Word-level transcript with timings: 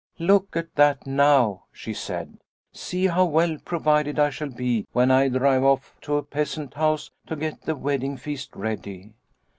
"'Look 0.31 0.55
at 0.57 0.73
that 0.77 1.05
now/ 1.05 1.65
she 1.71 1.93
said;' 1.93 2.39
see 2.83 3.05
how 3.05 3.23
well 3.25 3.59
provided 3.63 4.17
I 4.17 4.31
shall 4.31 4.49
be 4.49 4.87
when 4.93 5.11
I 5.11 5.29
drive 5.29 5.63
off 5.63 5.93
to 6.01 6.19
peasant 6.23 6.73
houses 6.73 7.11
to 7.27 7.35
get 7.35 7.61
the 7.61 7.75
wedding 7.75 8.17
feast 8.17 8.49
ready.' 8.55 9.13